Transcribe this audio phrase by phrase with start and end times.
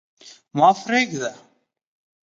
[0.57, 1.31] ما پرېږده.